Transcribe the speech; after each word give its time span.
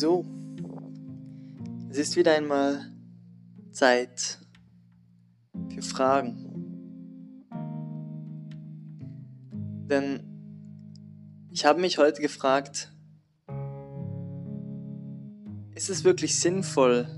So, 0.00 0.24
es 1.90 1.98
ist 1.98 2.14
wieder 2.14 2.32
einmal 2.32 2.86
Zeit 3.72 4.38
für 5.74 5.82
Fragen. 5.82 6.36
Denn 9.90 10.20
ich 11.50 11.64
habe 11.64 11.80
mich 11.80 11.98
heute 11.98 12.22
gefragt, 12.22 12.92
ist 15.74 15.90
es 15.90 16.04
wirklich 16.04 16.38
sinnvoll, 16.38 17.08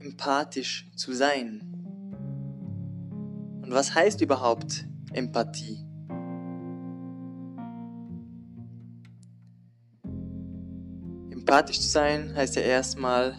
empathisch 0.00 0.90
zu 0.96 1.14
sein? 1.14 1.62
Und 3.62 3.70
was 3.70 3.94
heißt 3.94 4.20
überhaupt 4.20 4.84
Empathie? 5.14 5.87
Empathisch 11.48 11.80
zu 11.80 11.88
sein 11.88 12.34
heißt 12.36 12.56
ja 12.56 12.62
erstmal, 12.62 13.34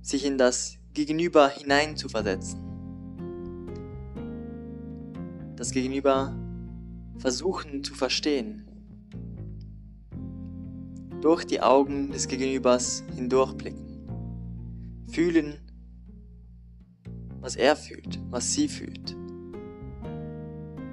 sich 0.00 0.24
in 0.24 0.38
das 0.38 0.78
Gegenüber 0.94 1.46
hineinzuversetzen. 1.50 2.58
Das 5.56 5.70
Gegenüber 5.70 6.34
versuchen 7.18 7.84
zu 7.84 7.92
verstehen. 7.92 8.66
Durch 11.20 11.44
die 11.44 11.60
Augen 11.60 12.12
des 12.12 12.28
Gegenübers 12.28 13.04
hindurchblicken. 13.14 14.08
Fühlen, 15.10 15.58
was 17.40 17.56
er 17.56 17.76
fühlt, 17.76 18.18
was 18.30 18.54
sie 18.54 18.68
fühlt. 18.68 19.14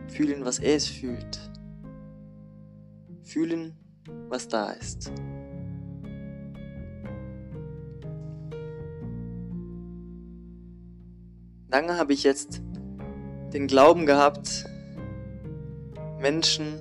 Fühlen, 0.10 0.44
was 0.44 0.60
es 0.60 0.86
fühlt. 0.86 1.40
Fühlen, 3.24 3.78
was 4.30 4.48
da 4.48 4.72
ist. 4.72 5.12
Lange 11.70 11.98
habe 11.98 12.14
ich 12.14 12.24
jetzt 12.24 12.62
den 13.54 13.68
Glauben 13.68 14.06
gehabt, 14.06 14.66
Menschen 16.20 16.80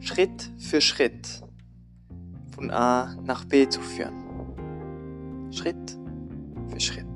Schritt 0.00 0.50
für 0.58 0.80
Schritt 0.80 1.42
von 2.54 2.70
A 2.70 3.16
nach 3.24 3.44
B 3.44 3.68
zu 3.68 3.80
führen. 3.80 5.52
Schritt 5.52 5.98
für 6.68 6.80
Schritt. 6.80 7.11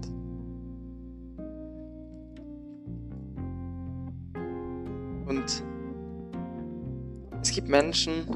Gibt 7.56 7.68
Menschen, 7.70 8.26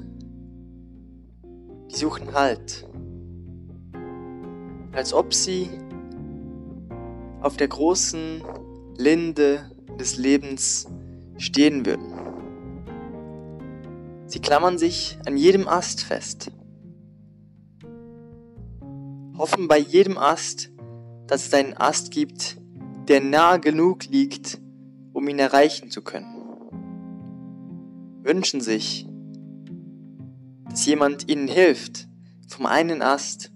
die 1.91 1.95
suchen 1.95 2.33
Halt. 2.33 2.89
Als 4.93 5.13
ob 5.13 5.35
sie 5.35 5.69
auf 7.43 7.59
der 7.59 7.69
großen 7.69 8.43
Linde 8.97 9.71
des 9.99 10.17
Lebens 10.17 10.89
stehen 11.37 11.85
würden. 11.85 12.15
Sie 14.25 14.39
klammern 14.39 14.79
sich 14.79 15.19
an 15.27 15.37
jedem 15.37 15.69
Ast 15.69 16.03
fest, 16.03 16.51
hoffen 19.37 19.69
bei 19.69 19.77
jedem 19.77 20.17
Ast, 20.17 20.71
dass 21.27 21.47
es 21.47 21.53
einen 21.53 21.77
Ast 21.77 22.11
gibt, 22.11 22.59
der 23.07 23.21
nah 23.21 23.59
genug 23.59 24.07
liegt, 24.07 24.59
um 25.13 25.29
ihn 25.29 25.39
erreichen 25.39 25.91
zu 25.91 26.01
können. 26.01 26.39
Wünschen 28.23 28.63
sich, 28.63 29.10
dass 30.71 30.87
jemand 30.87 31.29
ihnen 31.29 31.49
hilft, 31.49 32.09
vom 32.47 32.65
einen 32.65 33.03
Ast 33.03 33.51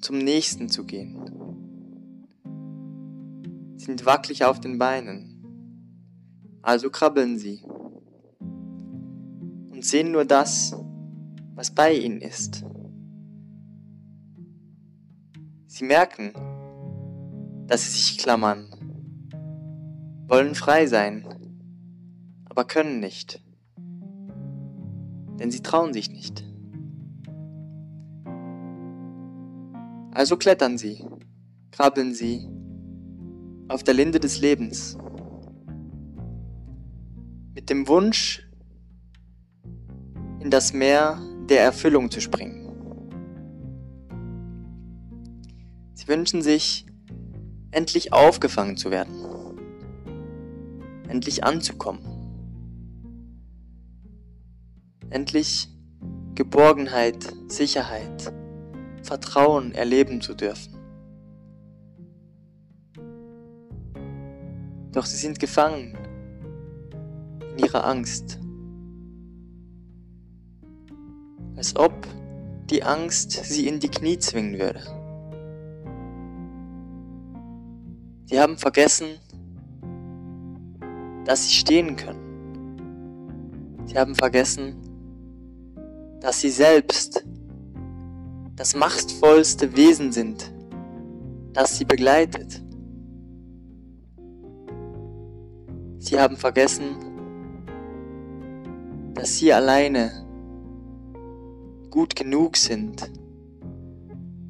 zum 0.00 0.18
nächsten 0.18 0.68
zu 0.68 0.84
gehen. 0.84 1.18
Sind 3.76 4.06
wackelig 4.06 4.44
auf 4.44 4.60
den 4.60 4.78
Beinen, 4.78 5.42
also 6.62 6.90
krabbeln 6.90 7.38
sie 7.38 7.62
und 9.72 9.84
sehen 9.84 10.12
nur 10.12 10.24
das, 10.24 10.76
was 11.56 11.74
bei 11.74 11.92
ihnen 11.92 12.20
ist. 12.20 12.64
Sie 15.66 15.84
merken, 15.84 16.32
dass 17.66 17.84
sie 17.84 17.98
sich 17.98 18.18
klammern, 18.18 18.68
wollen 20.28 20.54
frei 20.54 20.86
sein, 20.86 21.26
aber 22.44 22.64
können 22.64 23.00
nicht 23.00 23.43
denn 25.38 25.50
sie 25.50 25.60
trauen 25.60 25.92
sich 25.92 26.10
nicht. 26.10 26.44
Also 30.12 30.36
klettern 30.36 30.78
sie, 30.78 31.04
krabbeln 31.72 32.14
sie 32.14 32.48
auf 33.68 33.82
der 33.82 33.94
Linde 33.94 34.20
des 34.20 34.40
Lebens 34.40 34.96
mit 37.54 37.70
dem 37.70 37.88
Wunsch, 37.88 38.48
in 40.40 40.50
das 40.50 40.72
Meer 40.72 41.18
der 41.48 41.62
Erfüllung 41.62 42.10
zu 42.10 42.20
springen. 42.20 42.60
Sie 45.94 46.06
wünschen 46.06 46.42
sich, 46.42 46.86
endlich 47.70 48.12
aufgefangen 48.12 48.76
zu 48.76 48.90
werden, 48.90 49.14
endlich 51.08 51.42
anzukommen 51.42 52.13
endlich 55.14 55.68
Geborgenheit, 56.34 57.32
Sicherheit, 57.46 58.32
Vertrauen 59.04 59.72
erleben 59.72 60.20
zu 60.20 60.34
dürfen. 60.34 60.74
Doch 64.90 65.06
sie 65.06 65.16
sind 65.16 65.38
gefangen 65.38 65.96
in 67.52 67.64
ihrer 67.64 67.86
Angst, 67.86 68.40
als 71.56 71.76
ob 71.76 71.92
die 72.68 72.82
Angst 72.82 73.30
sie 73.30 73.68
in 73.68 73.78
die 73.78 73.90
Knie 73.90 74.18
zwingen 74.18 74.58
würde. 74.58 74.80
Sie 78.24 78.40
haben 78.40 78.58
vergessen, 78.58 79.20
dass 81.24 81.44
sie 81.44 81.54
stehen 81.54 81.94
können. 81.94 82.24
Sie 83.86 83.96
haben 83.96 84.16
vergessen, 84.16 84.93
dass 86.24 86.40
sie 86.40 86.48
selbst 86.48 87.22
das 88.56 88.74
machtvollste 88.74 89.76
Wesen 89.76 90.10
sind, 90.10 90.50
das 91.52 91.76
sie 91.76 91.84
begleitet. 91.84 92.62
Sie 95.98 96.18
haben 96.18 96.38
vergessen, 96.38 96.96
dass 99.12 99.36
sie 99.36 99.52
alleine 99.52 100.24
gut 101.90 102.16
genug 102.16 102.56
sind, 102.56 103.12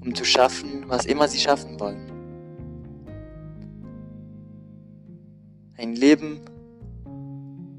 um 0.01 0.15
zu 0.15 0.25
schaffen, 0.25 0.85
was 0.87 1.07
immer 1.07 1.27
sie 1.27 1.41
schaffen 1.41 1.81
wollen. 1.81 2.07
Ein 5.77 5.97
Leben 5.97 6.41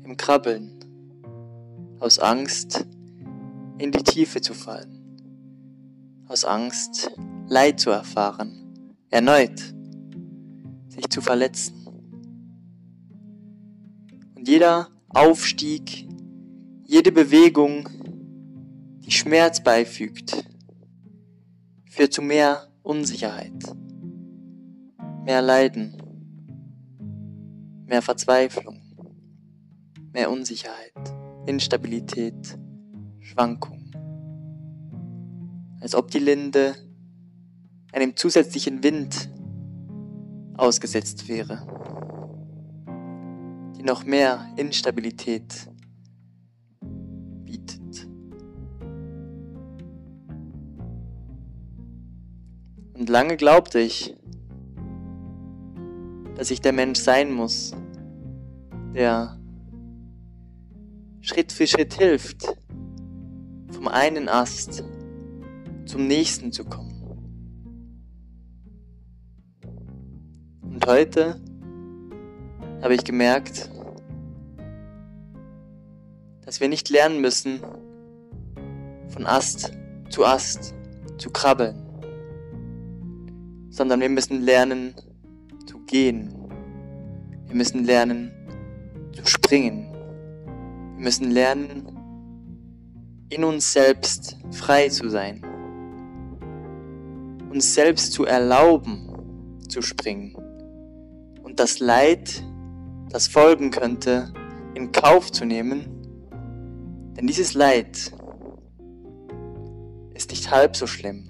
im 0.03 0.17
Krabbeln, 0.17 0.83
aus 2.01 2.19
Angst, 2.19 2.85
in 3.77 3.91
die 3.91 4.03
Tiefe 4.03 4.41
zu 4.41 4.53
fallen, 4.53 5.01
aus 6.27 6.45
Angst 6.45 7.11
Leid 7.47 7.79
zu 7.79 7.91
erfahren, 7.91 8.95
erneut 9.09 9.73
sich 10.87 11.09
zu 11.09 11.21
verletzen. 11.21 11.85
Und 14.35 14.47
jeder 14.47 14.89
Aufstieg, 15.09 16.07
jede 16.85 17.11
Bewegung, 17.11 17.89
die 18.99 19.11
Schmerz 19.11 19.61
beifügt, 19.61 20.43
führt 21.89 22.13
zu 22.13 22.21
mehr 22.21 22.67
Unsicherheit, 22.81 23.53
mehr 25.23 25.41
Leiden, 25.41 25.95
mehr 27.85 28.01
Verzweiflung, 28.01 28.81
mehr 30.11 30.31
Unsicherheit, 30.31 30.93
Instabilität, 31.45 32.57
Schwankung. 33.19 33.74
Als 35.85 35.93
ob 35.93 36.09
die 36.09 36.17
Linde 36.17 36.73
einem 37.91 38.15
zusätzlichen 38.15 38.81
Wind 38.81 39.29
ausgesetzt 40.57 41.27
wäre, 41.27 41.61
die 43.77 43.83
noch 43.83 44.03
mehr 44.03 44.51
Instabilität 44.57 45.69
bietet. 47.43 48.07
Und 52.95 53.07
lange 53.07 53.37
glaubte 53.37 53.77
ich, 53.77 54.15
dass 56.33 56.49
ich 56.49 56.61
der 56.61 56.73
Mensch 56.73 56.99
sein 56.99 57.31
muss, 57.31 57.75
der 58.95 59.39
Schritt 61.21 61.51
für 61.51 61.67
Schritt 61.67 61.93
hilft, 61.93 62.57
vom 63.69 63.87
einen 63.87 64.27
Ast 64.27 64.83
zum 65.85 66.07
nächsten 66.07 66.51
zu 66.51 66.65
kommen. 66.65 66.95
Und 70.61 70.85
heute 70.85 71.39
habe 72.81 72.95
ich 72.95 73.03
gemerkt, 73.03 73.69
dass 76.45 76.59
wir 76.59 76.69
nicht 76.69 76.89
lernen 76.89 77.21
müssen, 77.21 77.59
von 79.09 79.25
Ast 79.25 79.71
zu 80.09 80.25
Ast 80.25 80.75
zu 81.17 81.29
krabbeln, 81.29 81.75
sondern 83.69 84.01
wir 84.01 84.09
müssen 84.09 84.41
lernen 84.41 84.93
zu 85.65 85.79
gehen. 85.85 86.33
Wir 87.47 87.55
müssen 87.55 87.85
lernen 87.85 88.31
zu 89.13 89.25
springen. 89.25 89.91
Wir 90.97 91.03
müssen 91.03 91.31
lernen, 91.31 91.87
in 93.29 93.43
uns 93.43 93.71
selbst 93.73 94.37
frei 94.51 94.89
zu 94.89 95.09
sein. 95.09 95.41
Uns 97.55 97.73
selbst 97.73 98.13
zu 98.13 98.25
erlauben, 98.25 99.59
zu 99.67 99.81
springen. 99.81 100.35
Und 101.41 101.59
das 101.59 101.79
Leid, 101.79 102.43
das 103.09 103.27
folgen 103.27 103.71
könnte, 103.71 104.31
in 104.75 104.91
Kauf 104.91 105.31
zu 105.31 105.45
nehmen. 105.45 105.85
Denn 107.17 107.25
dieses 107.25 107.55
Leid 107.55 108.11
ist 110.13 110.29
nicht 110.29 110.51
halb 110.51 110.75
so 110.75 110.85
schlimm. 110.85 111.27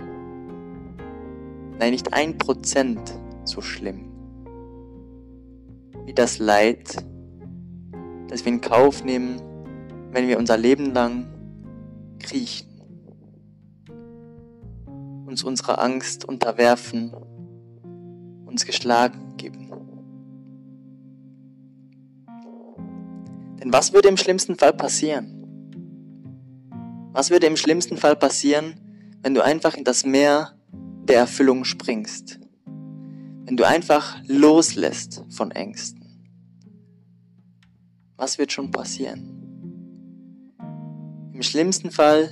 Nein, 1.80 1.92
nicht 1.92 2.14
ein 2.14 2.38
Prozent 2.38 3.18
so 3.46 3.62
schlimm 3.62 4.12
wie 6.06 6.14
das 6.14 6.40
Leid, 6.40 7.04
das 8.30 8.46
wir 8.46 8.54
in 8.54 8.62
Kauf 8.62 9.04
nehmen, 9.04 9.42
wenn 10.12 10.28
wir 10.28 10.38
unser 10.38 10.58
Leben 10.58 10.94
lang 10.94 11.28
kriechen, 12.20 12.75
uns 15.26 15.44
unserer 15.44 15.82
Angst 15.82 16.26
unterwerfen, 16.26 17.14
uns 18.46 18.66
geschlagen 18.66 19.36
geben. 19.38 19.72
Denn 23.60 23.74
was 23.74 23.94
würde 23.94 24.10
im 24.10 24.18
schlimmsten 24.18 24.56
Fall 24.56 24.74
passieren? 24.74 25.32
Was 27.14 27.32
würde 27.32 27.48
im 27.48 27.58
schlimmsten 27.58 27.98
Fall 27.98 28.16
passieren, 28.16 28.76
wenn 29.22 29.34
du 29.34 29.44
einfach 29.44 29.76
in 29.76 29.84
das 29.84 30.06
Meer 30.06 30.52
der 31.08 31.18
Erfüllung 31.18 31.64
springst? 31.64 32.40
Wenn 33.46 33.58
du 33.58 33.64
einfach 33.64 34.18
loslässt 34.28 35.24
von 35.30 35.52
Ängsten? 35.52 36.06
Was 38.18 38.38
wird 38.38 38.52
schon 38.52 38.72
passieren? 38.72 39.32
Im 41.34 41.42
schlimmsten 41.42 41.92
Fall 41.92 42.32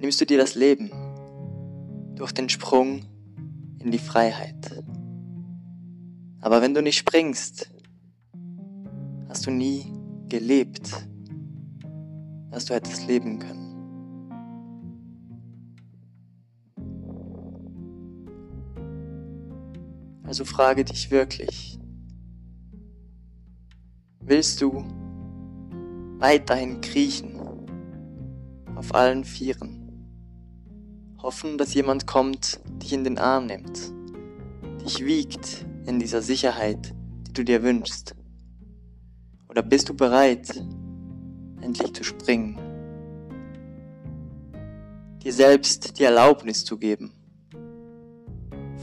nimmst 0.00 0.20
du 0.20 0.26
dir 0.26 0.38
das 0.38 0.54
Leben 0.54 0.90
durch 2.16 2.32
den 2.32 2.48
Sprung 2.48 3.04
in 3.80 3.90
die 3.90 3.98
Freiheit. 3.98 4.82
Aber 6.40 6.62
wenn 6.62 6.74
du 6.74 6.82
nicht 6.82 6.98
springst, 6.98 7.70
hast 9.28 9.46
du 9.46 9.50
nie 9.50 9.92
gelebt, 10.28 10.90
dass 12.50 12.64
du 12.64 12.74
hättest 12.74 13.06
leben 13.06 13.38
können. 13.38 13.60
Also 20.24 20.44
frage 20.44 20.84
dich 20.84 21.10
wirklich, 21.10 21.78
willst 24.20 24.62
du 24.62 24.84
weiterhin 26.18 26.80
kriechen 26.80 27.40
auf 28.76 28.94
allen 28.94 29.24
Vieren? 29.24 29.79
Hoffen, 31.22 31.58
dass 31.58 31.74
jemand 31.74 32.06
kommt, 32.06 32.60
dich 32.82 32.94
in 32.94 33.04
den 33.04 33.18
Arm 33.18 33.46
nimmt, 33.46 33.92
dich 34.82 35.04
wiegt 35.04 35.66
in 35.84 35.98
dieser 35.98 36.22
Sicherheit, 36.22 36.94
die 37.26 37.32
du 37.34 37.44
dir 37.44 37.62
wünschst? 37.62 38.14
Oder 39.48 39.62
bist 39.62 39.90
du 39.90 39.94
bereit, 39.94 40.64
endlich 41.60 41.92
zu 41.92 42.04
springen? 42.04 42.58
Dir 45.22 45.34
selbst 45.34 45.98
die 45.98 46.04
Erlaubnis 46.04 46.64
zu 46.64 46.78
geben, 46.78 47.12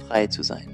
frei 0.05 0.27
zu 0.27 0.43
sein. 0.43 0.69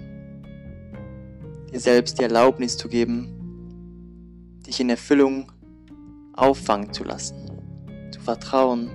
Dir 1.72 1.80
selbst 1.80 2.20
die 2.20 2.24
Erlaubnis 2.24 2.76
zu 2.76 2.90
geben, 2.90 4.60
dich 4.68 4.82
in 4.82 4.90
Erfüllung 4.90 5.50
auffangen 6.34 6.92
zu 6.92 7.06
lassen, 7.06 7.50
zu 8.12 8.20
vertrauen 8.20 8.90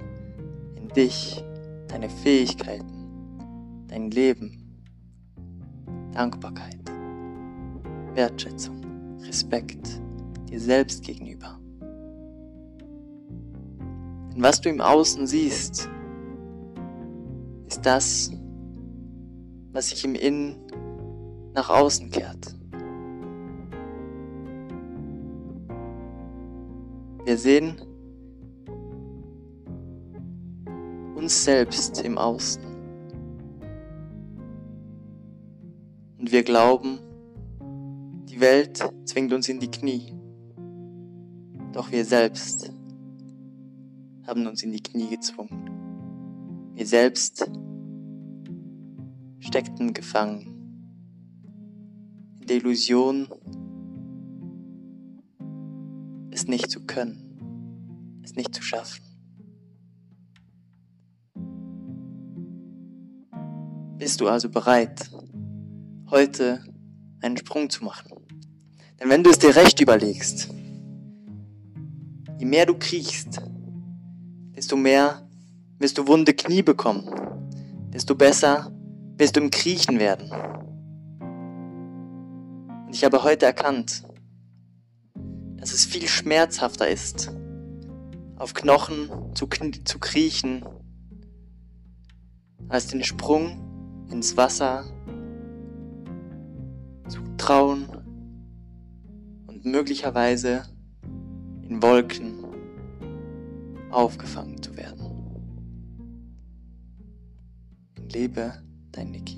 in 0.76 0.88
dich 0.88 1.43
deine 1.88 2.08
Fähigkeiten, 2.08 3.87
dein 3.88 4.11
Leben, 4.11 4.82
Dankbarkeit, 6.12 6.79
Wertschätzung, 8.14 8.81
Respekt 9.23 10.00
dir 10.49 10.61
selbst 10.61 11.02
gegenüber. 11.05 11.58
Denn 14.32 14.43
was 14.43 14.61
du 14.61 14.69
im 14.69 14.81
Außen 14.81 15.26
siehst, 15.26 15.88
ist 17.67 17.85
das, 17.85 18.31
was 19.73 19.90
sich 19.90 20.05
im 20.05 20.14
Innen 20.14 20.56
nach 21.55 21.69
außen 21.70 22.11
kehrt. 22.11 22.55
Wir 27.25 27.37
sehen 27.37 27.76
uns 31.28 31.44
selbst 31.44 32.00
im 32.00 32.16
Außen. 32.16 32.62
Und 36.19 36.32
wir 36.32 36.42
glauben, 36.42 37.00
die 38.30 38.40
Welt 38.40 38.82
zwingt 39.04 39.34
uns 39.34 39.46
in 39.50 39.60
die 39.60 39.70
Knie. 39.70 40.14
Doch 41.75 41.92
wir 41.92 42.06
selbst 42.06 42.72
haben 44.26 44.46
uns 44.46 44.62
in 44.62 44.72
die 44.72 44.82
Knie 44.82 45.10
gezwungen. 45.10 46.72
Wir 46.75 46.86
selbst 46.86 47.46
steckten 49.40 49.92
gefangen 49.92 50.47
in 52.40 52.47
der 52.47 52.56
Illusion, 52.56 53.28
es 56.30 56.47
nicht 56.47 56.70
zu 56.70 56.87
können, 56.87 58.23
es 58.25 58.35
nicht 58.35 58.54
zu 58.54 58.62
schaffen. 58.62 59.08
Bist 63.99 64.21
du 64.21 64.28
also 64.28 64.49
bereit, 64.49 65.11
heute 66.09 66.62
einen 67.21 67.37
Sprung 67.37 67.69
zu 67.69 67.83
machen? 67.83 68.12
Denn 69.00 69.11
wenn 69.11 69.25
du 69.25 69.31
es 69.31 69.40
dir 69.40 69.57
recht 69.57 69.81
überlegst, 69.81 70.49
je 72.38 72.47
mehr 72.47 72.64
du 72.64 72.78
kriechst, 72.78 73.43
desto 74.55 74.76
mehr 74.76 75.28
wirst 75.81 75.99
du 75.99 76.07
wunde 76.07 76.33
Knie 76.33 76.62
bekommen, 76.62 77.11
desto 77.93 78.14
besser 78.14 78.71
wirst 79.17 79.35
du 79.35 79.40
im 79.40 79.50
Kriechen 79.50 79.99
werden. 79.99 80.31
Und 82.87 82.95
ich 82.95 83.02
habe 83.02 83.25
heute 83.25 83.47
erkannt, 83.47 84.05
dass 85.57 85.73
es 85.73 85.85
viel 85.85 86.07
schmerzhafter 86.07 86.87
ist, 86.87 87.33
auf 88.37 88.55
Knochen 88.55 89.35
zu, 89.35 89.49
zu 89.85 89.99
kriechen, 89.99 90.64
als 92.69 92.87
den 92.87 93.02
Sprung 93.02 93.67
ins 94.11 94.37
Wasser 94.37 94.85
zu 97.09 97.21
trauen 97.37 97.87
und 99.47 99.65
möglicherweise 99.65 100.62
in 101.62 101.83
Wolken 101.83 102.45
aufgefangen 103.91 104.62
zu 104.62 104.77
werden. 104.77 104.99
Lebe 108.12 108.55
dein 108.93 109.11
Niki. 109.11 109.38